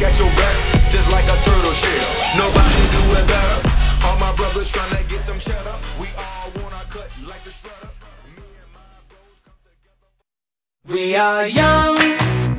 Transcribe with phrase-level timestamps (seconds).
[0.00, 2.08] got your back, just like a turtle shell.
[2.36, 3.58] Nobody do it better.
[4.04, 5.76] All my brothers trying to get some cheddar.
[6.00, 7.90] We all want cut like shredder.
[10.88, 11.96] We are young,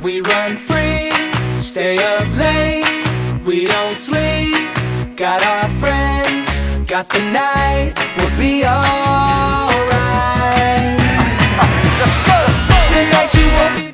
[0.02, 1.10] we run free,
[1.60, 4.68] stay up late, we don't sleep.
[5.16, 9.78] Got our friends, got the night, we'll be alright.
[12.92, 13.87] Tonight you won't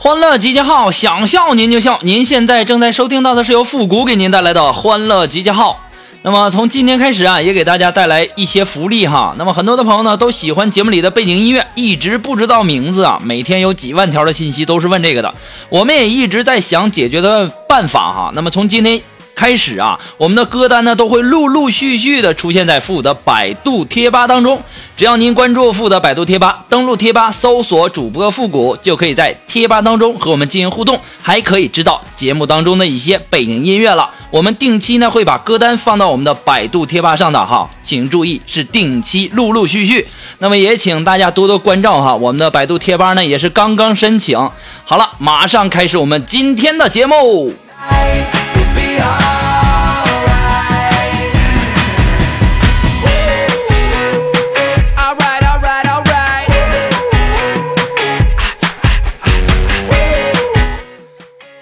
[0.00, 1.98] 欢乐集结号，想笑您就笑。
[2.02, 5.80] 您现在正在收听到的是由复古给您带来的欢乐集结号。
[6.22, 9.34] 那么从今天开始啊，也给大家带来一些福利哈。
[9.36, 13.20] 那么很多的朋友呢都喜欢节目里的背景音乐，一直不知道名字啊。
[13.24, 15.34] 每天有几万条的信息都是问这个的，
[15.68, 18.32] 我们也一直在想解决的办法哈。
[18.36, 19.00] 那么从今天。
[19.38, 24.60] 开始啊，我们的歌单呢都会陆陆续续的出现在复古的百度贴吧当中。
[24.96, 34.10] 只要您关注复古的百度贴吧，登录贴吧搜索主播复古，就可以在贴吧当中和我们进行互动，还可以知道节目当中的一些背景音乐了。
[34.32, 40.08] 我们定期呢会把歌单放到我们的百度贴吧上的哈，请注意是定期，陆陆续续。
[40.38, 44.36] 那么也请大家多多关照哈，我们的百度贴吧呢也是刚刚申请
[44.84, 47.54] 好了，马上开始我们今天的节目。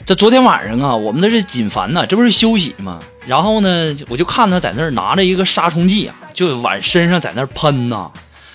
[0.09, 3.01] 这昨天晚上啊，我们那是锦凡呐，这不是休息吗？
[3.27, 8.09] 然后呢，我就看他在那儿拿着一个杀虫剂啊，就往身上在那儿喷呐，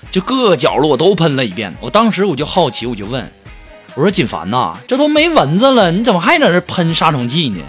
[0.09, 1.75] 就各个角落我都喷了一遍。
[1.81, 3.29] 我当时我就好奇，我就问，
[3.95, 7.59] 我说锦凡呐，这都没蚊子了，你怎么还在这喷杀虫剂呢？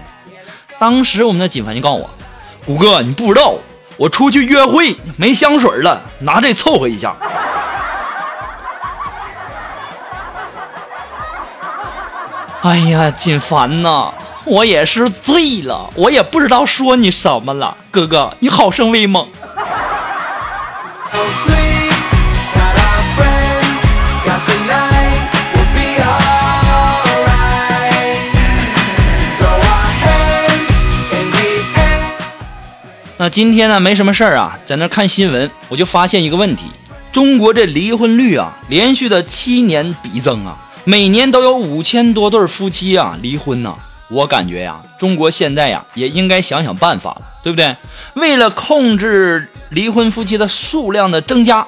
[0.83, 2.11] 当时我们的锦凡就告诉我，
[2.67, 3.55] 谷哥，你不知道，
[3.97, 7.15] 我出去约会没香水了，拿这凑合一下。
[12.63, 14.13] 哎呀，锦凡呐，
[14.45, 19.29] 我也是醉了，我也不知道说你什么了，哥哥，你好生威猛。
[33.23, 36.65] 那今天呢，没什么事儿啊，在那看新闻，我就发现一个问题：
[37.13, 40.59] 中国这离婚率啊，连续的七年递增啊。
[40.83, 43.77] 每年都有五千多对夫妻啊离婚呢，
[44.11, 47.77] 我感觉呀，中国现在呀也应该想想办法了，对不对？
[48.15, 51.65] 为了控制离婚夫妻的数量的增加，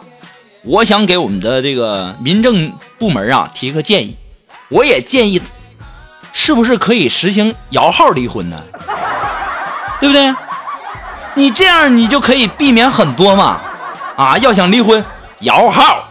[0.64, 4.16] 我想给我们的这个民政部门啊提个建议，
[4.70, 5.40] 我也建议，
[6.32, 8.60] 是不是可以实行摇号离婚呢？
[10.00, 10.34] 对不对？
[11.36, 13.60] 你这样你就可以避免很多嘛，
[14.14, 15.04] 啊，要想离婚
[15.40, 16.04] 摇号。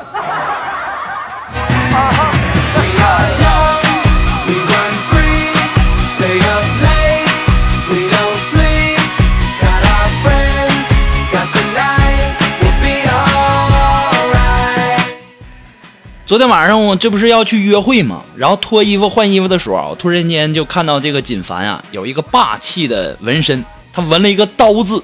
[16.25, 18.23] 昨天晚上我这不是要去约会吗？
[18.35, 25.01] 然后脱衣服换衣服的时候，我突然间就看到这个锦凡啊有一个霸气的纹身，他纹了一个刀字。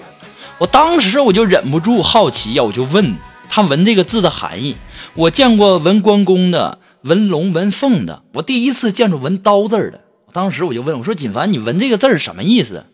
[0.59, 3.15] 我当时我就忍不住好奇呀，我就问
[3.49, 4.75] 他纹这个字的含义。
[5.13, 10.01] 我见过纹关公的、纹龙、纹凤的，我第一次见着纹刀字的。
[10.33, 12.85] 当时我就问我说：“锦凡，你纹这个字什么意思？”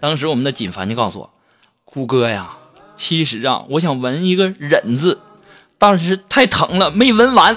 [0.00, 1.30] 当时我们的锦凡就告诉我
[1.84, 2.58] ：“虎哥呀，
[2.96, 5.20] 其实啊，我想纹一个忍字，
[5.78, 7.56] 但是太疼了，没纹完。”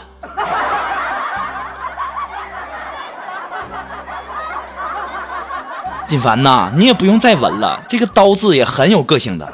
[6.08, 9.46] 锦凡呐，你也不用再纹了，这个刀字也很有个性的。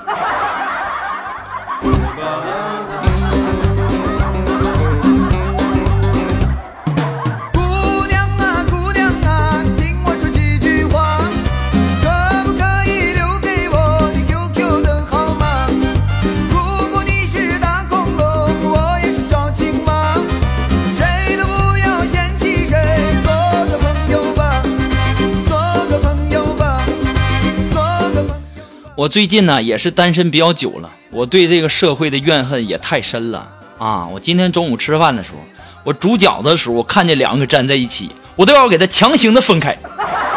[29.04, 33.46] 我最近呢也是单身比较久了，我对这个社会的怨恨也太深了
[33.78, 34.08] 啊！
[34.08, 35.40] 我今天中午吃饭的时候，
[35.84, 39.78] 我煮饺子的时候，我看见两个粘在一起，我都要给他强行的分开，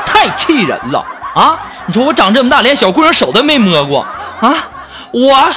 [0.04, 0.98] 太气人了
[1.32, 1.60] 啊！
[1.86, 4.04] 你说我长这么大连小姑娘手都没摸过
[4.40, 4.68] 啊，
[5.12, 5.48] 我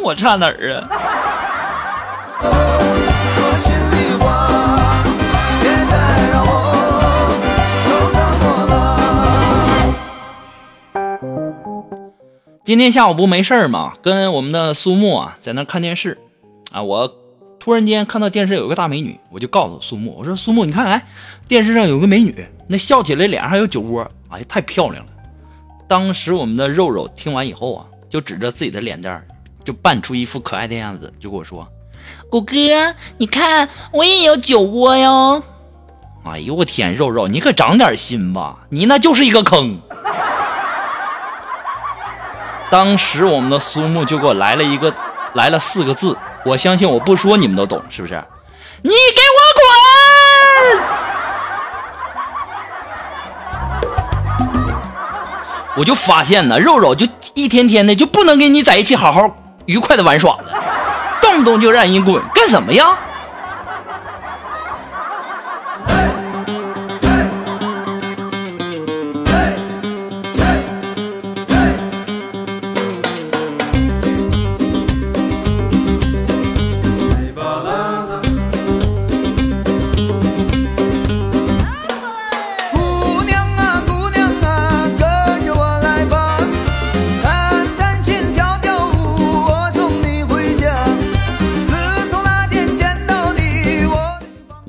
[0.00, 0.86] 我差哪儿啊？
[12.68, 16.18] 今天下午不没事儿嘛，跟我们的苏木啊在那看电视，
[16.70, 17.10] 啊，我
[17.58, 21.06] 突然间看到电视有个大美女，我就告诉苏木，我说苏木，你看，哎，
[21.48, 25.12] 电视上有个美女，那笑起来脸上还有酒窝，哎，太漂亮了。
[25.88, 29.26] 当时我们的肉肉听完以后啊，就指着自己的脸蛋儿，
[29.64, 31.66] 就扮出一副可爱的样子，就跟我说
[32.28, 32.54] ：“狗哥，
[33.16, 35.42] 你看我也有酒窝哟。”
[36.26, 39.80] 哎呦我天，肉肉你可长点心吧，你那就是一个坑。
[42.70, 44.92] 当时我们的苏木就给我来了一个，
[45.32, 48.22] 来了四个字，我相信我不说你们都懂，是不是？
[48.82, 49.38] 你给我
[50.76, 50.82] 滚！
[55.76, 60.62] 我就发现呢，肉肉就一天天的就不能跟你在一起好好愉快的玩耍了，
[61.22, 62.98] 动不动就让人滚，干什么呀？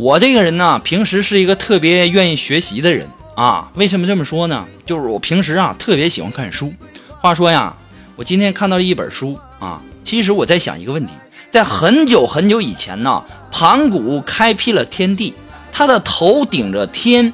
[0.09, 3.69] 我这个人呢，平时是一个特别愿意学习的人啊。
[3.75, 4.65] 为什么这么说呢？
[4.83, 6.73] 就是我平时啊特别喜欢看书。
[7.21, 7.75] 话说呀，
[8.15, 9.79] 我今天看到了一本书啊。
[10.03, 11.13] 其实我在想一个问题，
[11.51, 15.35] 在很久很久以前呢，盘古开辟了天地，
[15.71, 17.31] 他的头顶着天，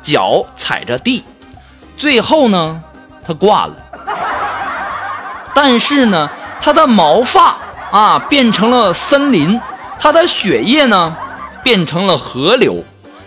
[0.00, 1.24] 脚踩着地，
[1.96, 2.80] 最后呢，
[3.26, 3.74] 他挂了。
[5.56, 6.30] 但是呢，
[6.60, 7.56] 他的毛发
[7.90, 9.60] 啊变成了森林，
[9.98, 11.16] 他的血液呢
[11.62, 12.82] 变成了河流，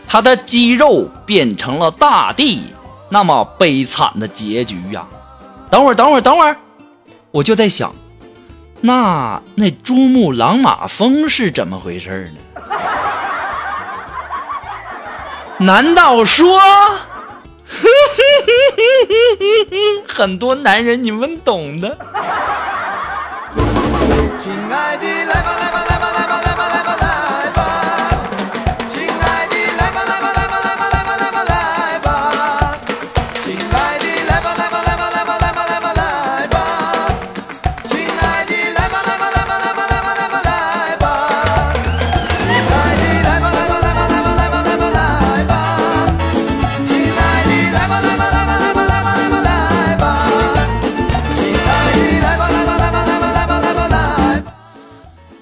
[0.07, 2.73] 他的肌肉变成了大地。
[3.09, 5.05] 那么悲惨的结局呀！
[5.69, 6.57] 等会儿，等会儿，等会儿，
[7.31, 7.93] 我就在想，
[8.81, 12.41] 那那珠穆朗玛峰是怎么回事呢？
[15.59, 16.59] 难道说，
[20.07, 21.97] 很多男人你们懂的？
[24.37, 25.54] 亲爱的，来吧，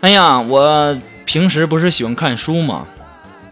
[0.04, 2.86] 哎呀，我平时不是喜欢看书吗？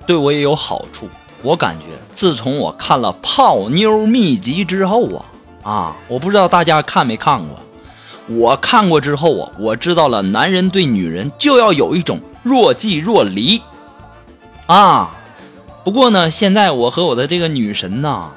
[0.05, 1.07] 对我也有好处。
[1.41, 5.25] 我感觉自从我看了《泡妞秘籍》之后啊，
[5.63, 7.57] 啊，我不知道大家看没看过。
[8.27, 13.61] 我看过之后啊，我知道了，男人对女人就要有一种若即若离
[14.65, 15.15] 啊。
[15.85, 18.29] 不过呢，现在我和我的这个女神呐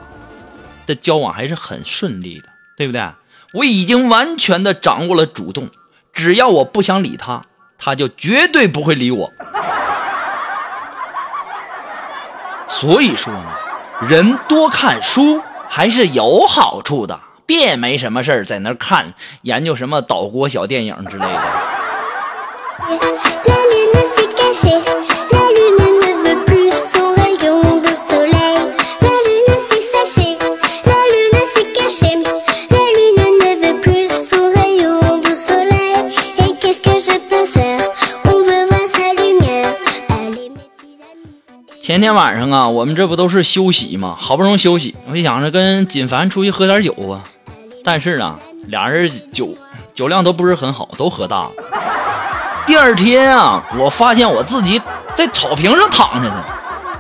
[0.87, 2.45] 的交往还是很顺利的，
[2.77, 3.11] 对不对？
[3.55, 5.69] 我已经完全的掌握了主动，
[6.13, 7.43] 只要我不想理她，
[7.79, 9.33] 他就绝对不会理我。
[12.69, 13.45] 所以说呢，
[14.09, 21.43] 人多看书还是有好处的，别没什么事儿在那看研究什么岛国小电影之类的。
[41.85, 44.17] 前天晚上啊，我们这不都是休息吗？
[44.19, 47.21] 好不容易休息，我就想着跟锦凡出去喝点酒啊。
[47.85, 48.39] 但是呢，
[48.69, 49.55] 俩人酒
[49.95, 51.51] 酒量都不是很好，都喝大了。
[52.65, 54.81] 第二天啊，我发现我自己
[55.15, 56.43] 在草坪上躺着呢。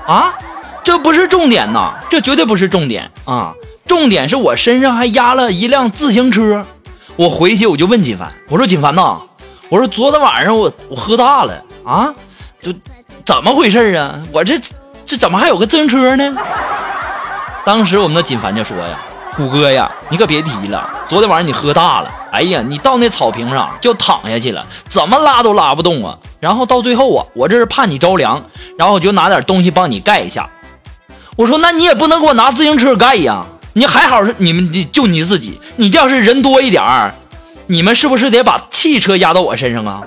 [0.06, 0.34] 啊，
[0.84, 3.54] 这不是重点呐，这绝对不是重点啊！
[3.86, 6.62] 重点是我身上还压了一辆自行车。
[7.16, 9.18] 我回去我就问锦凡，我说锦凡呐，
[9.70, 11.54] 我说昨天晚上我我喝大了
[11.86, 12.12] 啊，
[12.60, 12.70] 就
[13.24, 14.20] 怎么回事啊？
[14.32, 14.60] 我这
[15.06, 16.36] 这怎么还有个自行车呢？
[17.64, 18.98] 当时我们的锦凡就说呀
[19.34, 26.18] ：“虎哥呀，你可别提了，昨天晚上你喝大了，哎呀，你到那草坪上就躺下去了，怎么拉都拉不动啊。
[26.38, 28.42] 然后到最后啊，我这是怕你着凉，
[28.76, 30.46] 然后我就拿点东西帮你盖一下。
[31.36, 37.14] 我说那你也不能给我拿自行车盖呀，你还好是你们就你自己，你这要是人多一点儿，
[37.68, 40.02] 你们是不是得把汽车压到我身上啊？”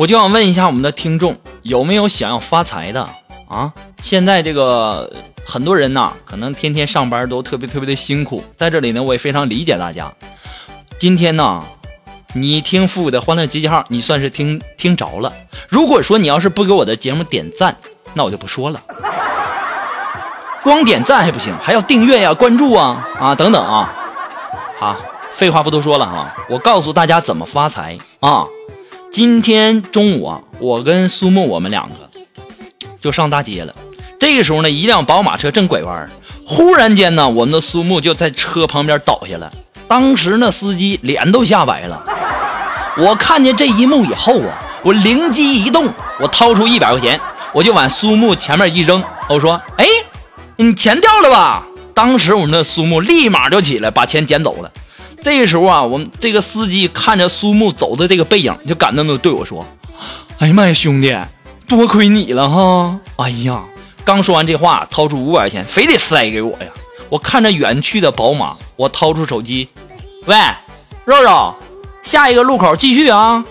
[0.00, 3.06] 我就想问一下我们的听众，有没有想要发财的
[3.46, 3.70] 啊？
[4.00, 5.12] 现在这个
[5.44, 10.10] 很多人呐，可能天天上班都特别特别的辛苦，在这里呢，我也非常理解大家。
[10.98, 11.62] 今天呢，
[12.32, 15.30] 你听父母的欢乐集结号，你算是听听着了。
[15.68, 17.76] 如果说你要是不给我的节目点赞，
[18.14, 18.80] 那我就不说了。
[20.64, 23.92] 光点赞还不行，还要订阅呀、关注啊啊等等啊。
[24.78, 24.96] 好，
[25.34, 28.46] 废话不多说了哈，我告诉大家怎么发财啊。
[29.12, 31.94] 今天中午啊，我跟苏木我们两个
[33.00, 33.74] 就上大街了。
[34.20, 36.08] 这个时候呢，一辆宝马车正拐弯，
[36.46, 39.52] 忽然间呢，我们的苏木就在车旁边倒下了。
[39.88, 42.04] 当时呢，司机脸都吓白了。
[42.98, 47.20] 我看见这一幕以后啊，我灵机一动，我掏出一百块钱，
[47.52, 49.86] 我就往苏木前面一扔，我说：“哎，
[50.54, 54.70] 你钱掉了吧？”当时我们的苏木立马就起来，把钱捡走了。
[55.22, 59.64] 这个时候啊，我们这个司机看着苏木走的这个背影，就感动的对我说
[60.40, 61.14] ：“哎呀妈呀，兄弟，
[61.66, 62.98] 多亏你了哈！
[63.16, 63.62] 哎呀，
[64.02, 66.66] 刚说完这话，掏出五百块钱，非得塞给我呀！
[67.10, 69.68] 我看着远去的宝马，我掏出手机，
[70.26, 70.36] 喂，
[71.04, 71.54] 肉肉，
[72.02, 73.44] 下一个路口继续啊！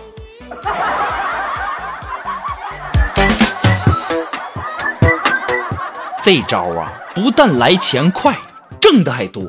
[6.23, 8.35] 这招啊，不但来钱快，
[8.81, 9.43] 挣的还多。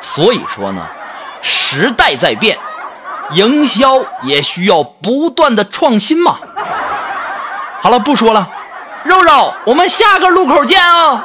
[0.00, 0.82] 所以说呢，
[1.42, 2.58] 时代在变，
[3.32, 6.38] 营销也需要不断的创新嘛。
[7.80, 8.48] 好了，不说了，
[9.04, 11.24] 肉肉，我们下个路口见啊！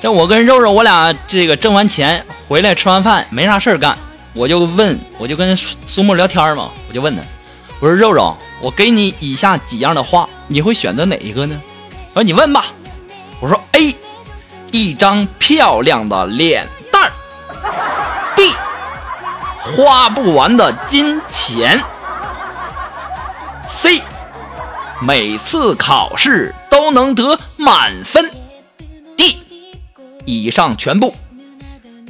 [0.00, 3.96] 这我跟肉肉，我俩这个挣完钱回来吃完饭没啥事儿干，
[4.32, 7.22] 我就问，我就跟苏苏木聊天嘛，我就问他，
[7.80, 11.60] 我说肉肉，我给你以下几样的话，你会选择哪一个呢？
[12.14, 12.64] 我说你问吧。
[13.40, 13.96] 我说 A，
[14.70, 17.10] 一张漂亮的脸蛋儿
[18.36, 18.52] ；B，
[19.62, 21.82] 花不完的金钱
[23.66, 24.02] ；C，
[25.00, 28.30] 每次考试都能得满分。
[30.30, 31.14] 以上全部。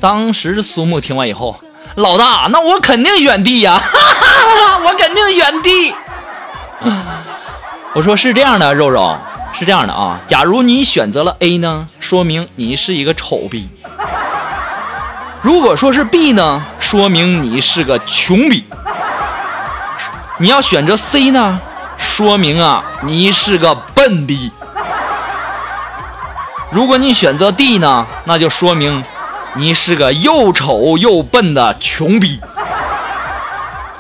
[0.01, 1.61] 当时苏木听完以后，
[1.97, 3.83] 老大，那我肯定选 D 呀、
[4.85, 5.95] 我肯定选 D。
[7.93, 9.19] 我说是这样的，肉肉
[9.53, 10.21] 是这样的啊。
[10.27, 13.65] 假如你选择了 A 呢，说明你是一个丑逼；
[15.43, 18.65] 如果说是 B 呢，说明你是个穷逼。
[20.39, 21.61] 你要选择 C 呢，
[21.99, 24.51] 说明啊你是个笨逼。
[26.71, 29.05] 如果你选择 D 呢，那就说明
[29.55, 32.41] 你是个又丑又笨的穷逼。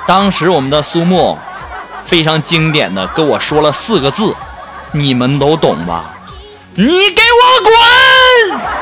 [0.06, 1.38] 当时我们的苏木
[2.04, 4.34] 非常经典的跟我说了四个字，
[4.92, 6.14] 你们都懂吧？
[6.74, 8.79] 你给我滚！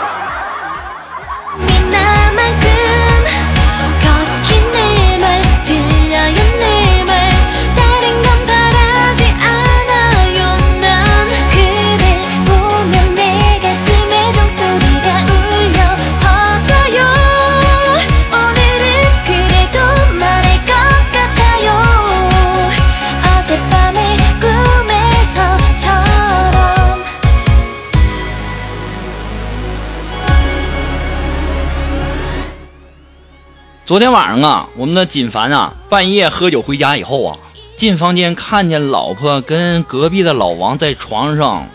[33.88, 37.35] 昨天晚上啊，我们的锦凡啊，半夜喝酒回家以后啊，
[37.75, 41.66] 进房间看见老婆跟隔壁的老王在床上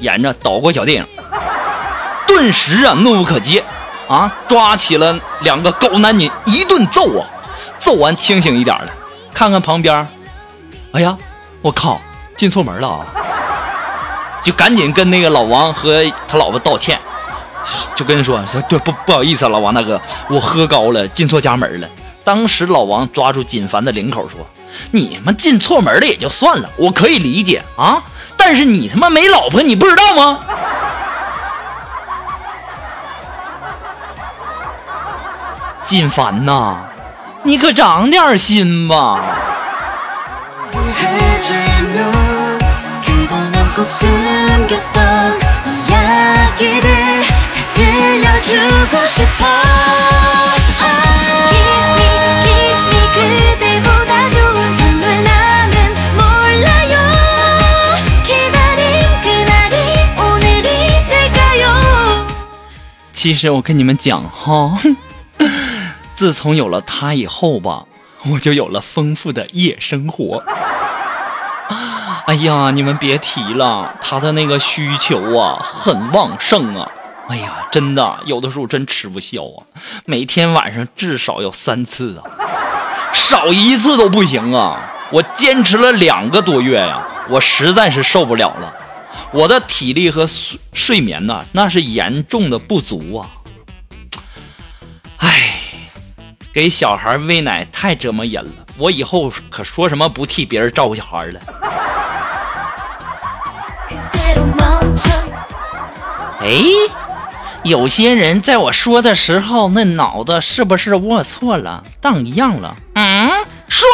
[0.00, 1.08] 演着岛国小电影，
[2.26, 3.62] 顿时啊怒不可遏
[4.08, 7.28] 啊，抓起了两个狗男女一顿揍啊，
[7.80, 8.90] 揍完清醒一点了，
[9.34, 10.08] 看看旁边，
[10.92, 11.14] 哎呀，
[11.60, 12.00] 我靠，
[12.34, 13.04] 进错门了啊，
[14.42, 16.98] 就赶紧跟那个老王和他老婆道歉。
[17.96, 19.98] 就跟人说说对不不好意思，老王大哥，
[20.28, 21.88] 我喝高了，进错家门了。
[22.22, 24.38] 当时老王抓住锦凡的领口说
[24.92, 28.02] ：“你们进错门了也就算了，我可以理解啊，
[28.36, 30.40] 但是你他妈没老婆，你不知道吗？”
[35.86, 36.76] 锦凡呐，
[37.44, 39.24] 你可长点心吧。
[48.45, 49.45] 주고 싶어
[51.49, 52.05] Kiss me,
[52.43, 55.73] kiss me 그대보다 좋은 선물 나는
[56.15, 56.93] 몰라요
[58.25, 58.81] 기다린
[59.23, 59.75] 그날이
[60.19, 60.67] 오늘이
[61.07, 61.63] 될까요
[63.13, 64.77] 其实我跟你们讲哈，
[66.15, 67.85] 自从有了他以后吧，
[68.25, 70.43] 我就有了丰富的夜生活。
[72.25, 76.89] 哎呀，你们别提了，他的那个需求啊，很旺盛啊。
[77.28, 79.66] 哎呀，真的，有的时候真吃不消啊！
[80.04, 82.22] 每天晚上至少要三次啊，
[83.12, 84.92] 少一次都不行啊！
[85.10, 88.72] 我坚持了两个多月呀，我实在是受不了了，
[89.32, 93.26] 我的体力和睡睡眠呐，那是严重的不足啊！
[95.18, 95.58] 哎，
[96.52, 101.40] 给小孩喂奶太折磨人了，我以后可说什么不替别人照顾小孩了？
[106.40, 106.62] 哎。
[107.66, 111.82] 有些人，在我说的时候，那脑子是不是握错了？
[112.00, 112.76] 荡漾了。
[112.94, 113.28] 嗯。
[113.68, 113.88] 说。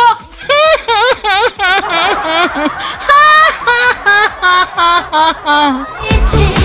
[6.03, 6.62] 一起。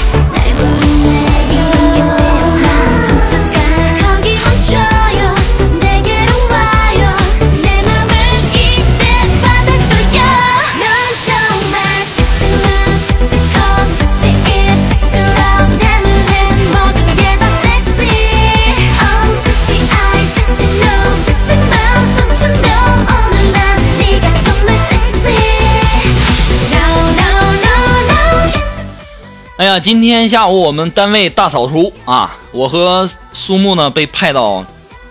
[29.57, 34.63] 哎呀，今天下午我们单位大扫除啊，我和苏木呢被派到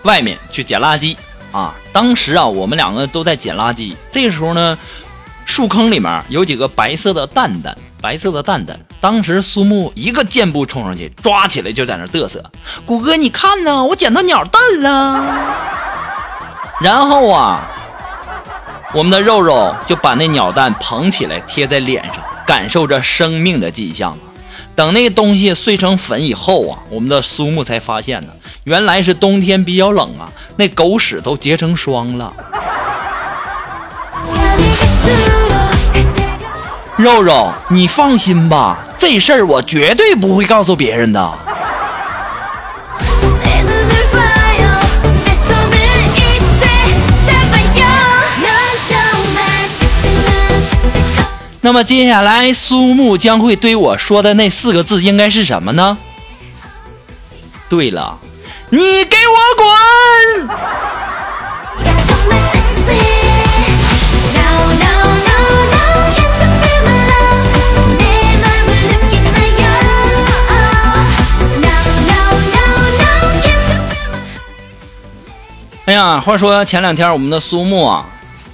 [0.03, 1.17] 外面去捡垃圾
[1.51, 1.75] 啊。
[1.91, 3.93] 当时啊，我们两个都在捡垃圾。
[4.09, 4.77] 这时候呢，
[5.45, 8.79] 树坑里面有几个白色的蛋蛋，白色的蛋蛋。
[9.01, 12.41] 当时苏木一个箭步冲上去，抓起来就在那嘚瑟
[12.87, 15.25] ：“谷哥，你看呢，我捡到鸟蛋了。
[16.79, 17.69] ”然后啊，
[18.93, 24.17] 我们的肉肉就把那鸟蛋捧起来贴在脸上，感受着生命的迹象。
[24.77, 28.27] 等那东西碎成粉以后啊我们的苏木才发现呢
[28.65, 32.31] 原来是冬天比较冷啊那狗屎都结成霜了。
[36.95, 41.46] 肉肉你放心吧这事儿我绝对不会告诉别人的。
[51.67, 55.97] 那么接下来苏木将会对我说的那四个字应该是什么呢？
[57.67, 58.17] 对了，
[58.69, 60.47] 你给我滚。
[75.87, 78.01] 哎呀，话说前两天我们的苏木。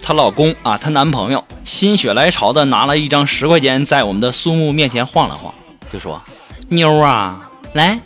[0.05, 5.53] 她老公啊，她男朋友心血来潮的拿了一张十块钱，在我们的苏木面前晃了晃，
[5.91, 6.21] 就说
[6.67, 7.97] ：“妞啊，来，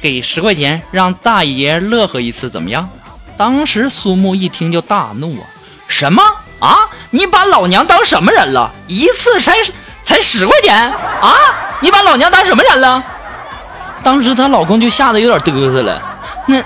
[0.00, 2.88] 给十块钱，让大爷乐呵一次，怎么样？”
[3.36, 5.44] 当时苏木一听就大怒啊！
[5.88, 6.22] 什么
[6.58, 6.74] 啊？
[7.10, 8.72] 你把老娘当什么人了？
[8.86, 9.56] 一次才
[10.04, 10.74] 才十块钱
[11.20, 11.34] 啊？
[11.82, 13.04] 你把老娘当什么人了？
[14.02, 16.00] 当时她老公就吓得有点嘚瑟了。
[16.46, 16.56] 那，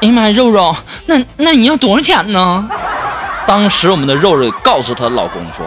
[0.00, 2.66] 哎呀妈呀，肉肉，那那你要多少钱呢？
[3.46, 5.66] 当时我们的肉肉告诉她老公说，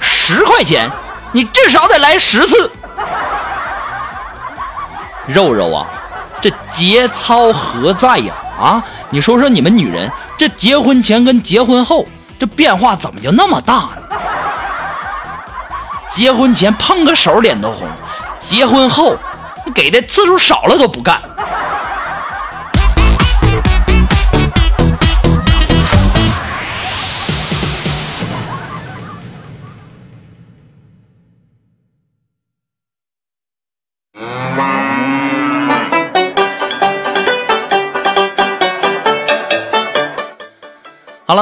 [0.00, 0.90] 十块钱，
[1.32, 2.70] 你至少得来十次。
[5.26, 5.86] 肉肉啊，
[6.40, 8.34] 这节操何在呀？
[8.60, 12.06] 啊，你说说你们女人，这结婚前跟结婚后
[12.38, 14.18] 这变化怎么就那么大呢？
[16.08, 17.88] 结婚前碰个手脸都红，
[18.40, 19.14] 结婚后
[19.74, 21.20] 给的次数少了都不干。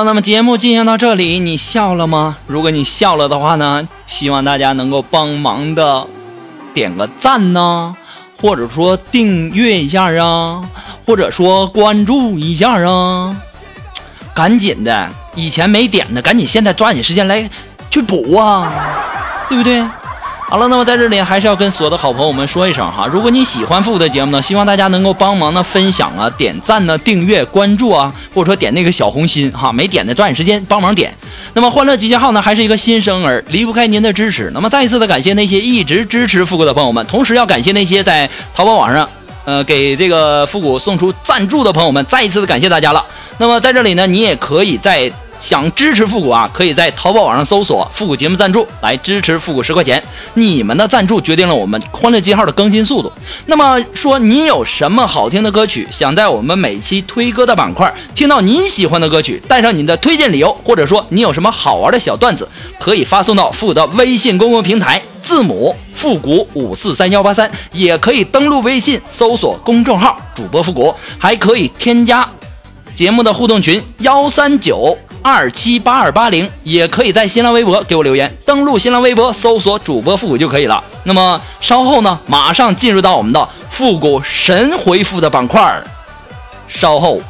[0.04, 2.36] 那么节目进行到这里，你笑了吗？
[2.46, 6.06] 如果你笑了的话呢，希望大家能够帮忙的
[6.72, 7.96] 点个赞呢，
[8.40, 10.62] 或者说订阅一下啊，
[11.06, 13.34] 或者说关注一下啊，
[14.34, 17.48] 赶紧的，以前没点的，赶紧现在抓紧时间来
[17.90, 18.70] 去补啊，
[19.48, 19.82] 对不对？
[20.46, 31.12] 好了，那么在这里还是要跟所有的好朋友们说一声哈，如果你喜欢复古的节目呢，希望大家能够帮忙呢分享啊、点赞呢、订阅、关注啊，或者说点那个小红心哈，没点的抓紧时间帮忙点。
[31.54, 34.48] 那么欢乐集结号呢还是一个新生儿，离不开您的支持。
[34.54, 39.08] 那么再一次的感谢那些一直支持复古的朋友们，同时要感谢那些在淘宝网上
[39.46, 43.04] 呃给这个复古送出赞助的朋友们，再一次的感谢大家了。
[43.38, 45.10] 那么在这里呢，你也可以在。
[45.44, 50.02] 想支持复古啊，可以在淘宝网上搜索“复古节目赞助”来支持复古十块钱。
[50.32, 53.12] 你们的赞助决定了我们欢乐记号的更新速度。
[53.44, 72.26] 那么说，你有什么好听的歌曲，想在我们每期推歌的板块听到你喜欢的歌曲，带上你的推荐理由，或者说你有什么好玩的小段子，可以发送到复古的微信公共平台，字母复古五四三幺八三，也可以登录微信搜索公众号主播复古，还可以添加
[72.96, 74.96] 节目的互动群幺三九。
[75.26, 78.30] 二七八二八零，也可以在新浪微博给我留言。
[78.44, 80.84] 登录新浪微博，搜索主播复古就可以了。
[81.04, 85.82] 那么稍后呢，马上进入到我们的复古神回复的板块
[86.68, 87.22] 稍后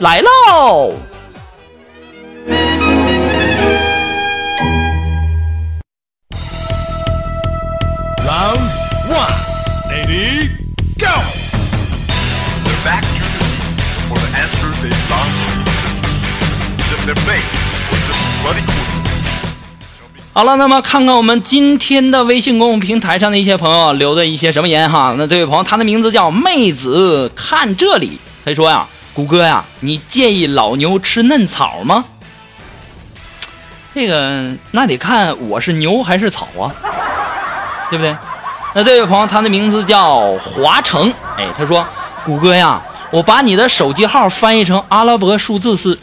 [0.00, 0.92] 来喽。
[8.26, 8.65] Round
[20.32, 25.14] 好了，那么看看我们今天的微信公众平台上的一些朋友留的一些什么言哈。
[25.16, 32.04] 那这位朋友，他的名字叫妹子，看这里，他说呀，谷歌呀，你介意老牛吃嫩草吗？
[33.94, 36.74] 这个那得看我是牛还是草啊，
[37.88, 38.14] 对不对？
[38.74, 41.86] 那这位朋友，他的名字叫华成，哎，他说，
[42.24, 45.98] 谷歌呀，我把你的手机号翻译成阿拉伯数字是。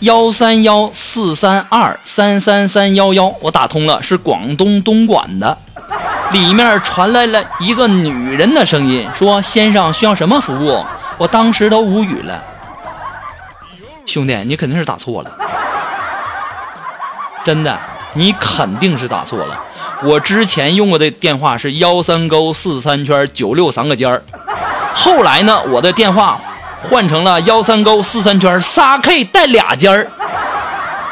[0.00, 5.58] 幺三幺四三二三三三幺幺，我打通了，是广东东莞的，
[6.30, 10.84] 里面传来了一个女人的声音，说：“先生需要什么服务？”
[11.18, 12.40] 我当时都无语了。
[14.06, 15.30] 兄弟，你肯定是打错了，
[17.44, 17.76] 真的，
[18.12, 19.58] 你肯定是打错了。
[20.04, 24.22] 我之前用过的电话是幺三勾四三圈九六三个尖儿，
[24.94, 26.40] 后来呢，我的电话。
[26.82, 30.10] 换成了幺三勾四三圈仨 K 带俩尖儿，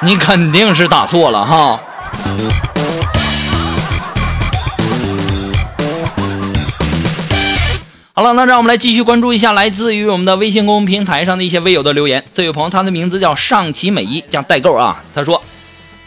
[0.02, 1.80] 你肯定是打错了哈。
[8.14, 12.24] 好了，那让我们来继续关注一下来自于我们的微信公众平台上的一些微友的留言。
[12.32, 15.02] 这位朋友，他的名字叫上奇美一，叫代购啊。
[15.14, 15.42] 他说：“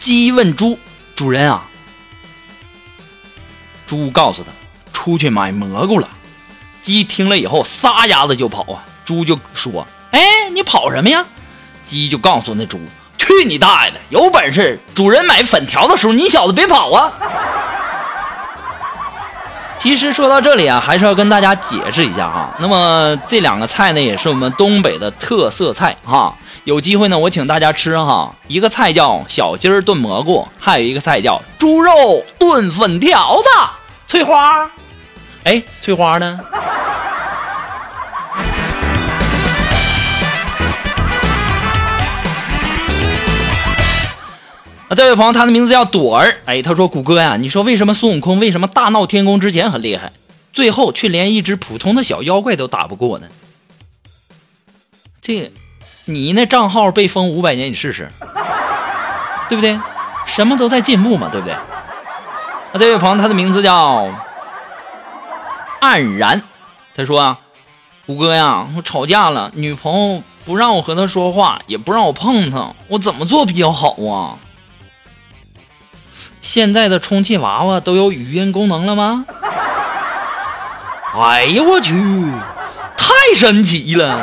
[0.00, 0.76] 鸡问猪，
[1.14, 1.62] 主人啊。”
[3.86, 4.48] 猪告诉他
[4.92, 6.08] ：“出去买蘑菇了。”
[6.82, 8.82] 鸡听了以后，撒丫子就跑啊。
[9.10, 11.26] 猪就说：“哎，你跑什么呀？”
[11.82, 12.78] 鸡就告诉那猪
[13.18, 13.98] ：“去你大爷的！
[14.08, 17.12] 有本事主人买粉条的时候，你小子别跑啊！”
[19.78, 22.54] 其实说到这里啊，还是要跟大家解释一下哈。
[22.60, 26.36] 那么这两个菜呢，也是我们东北的特色菜哈。
[26.62, 28.32] 有机会呢，我请大家吃哈。
[28.46, 33.48] 一个菜叫小鸡儿炖蘑菇，还有一个菜叫猪肉炖粉条子。
[34.06, 34.70] 翠花，
[35.42, 36.38] 哎，翠花呢？
[44.90, 46.38] 啊，这位朋友，他的名字叫朵儿。
[46.46, 50.10] 哎，他说：“谷歌呀，你说为什么孙悟空为什么大闹天宫之前很厉害，
[50.52, 53.28] 最后却连一只普通的小妖怪都打不过呢？
[55.22, 55.52] 这，
[56.06, 58.10] 你那账号被封五百年，你试试，
[59.48, 59.78] 对不对？
[60.26, 64.12] 什么都在进步嘛，对不对？”啊，这位朋友，他的名字叫
[65.80, 66.42] 黯然。
[66.96, 67.38] 他说啊，
[68.06, 74.34] 五哥呀，我吵架了，女朋友不让我和她说话，也不让我碰她，我怎么做比较好啊？
[76.40, 79.24] 现在的充气娃娃都有语音功能了吗？
[81.12, 81.92] 哎呀，我去，
[82.96, 84.16] 太神奇了！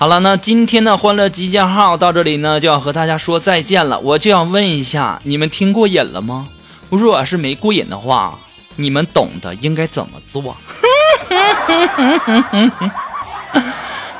[0.00, 3.98] 好了，那今天的欢乐集结号到这里呢，就要和大家说再见了。
[4.00, 6.48] 我就想问一下，你们听过瘾了吗？
[6.88, 8.38] 如果是没过瘾的话，
[8.76, 10.40] 你们懂得应该怎么做。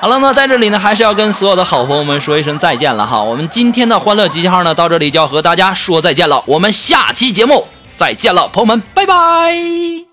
[0.00, 3.22] 好了，那在这里呢，还是要跟所有的好朋友们说一声再见了哈。
[3.22, 6.44] 我们今天的欢乐集结号呢，到这里就要和大家说再见了。
[6.44, 7.66] 我们下期节目
[7.96, 10.09] 再见了，朋友们，拜拜。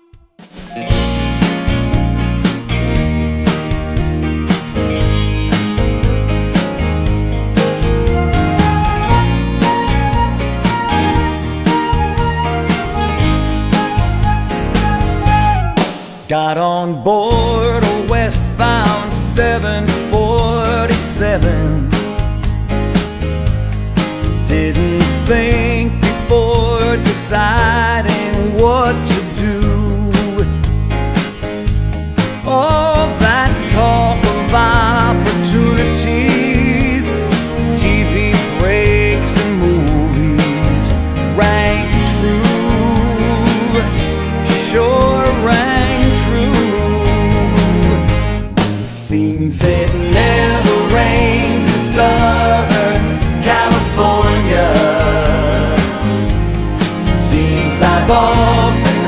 [16.88, 21.87] On board a westbound 747.
[57.98, 59.07] Seems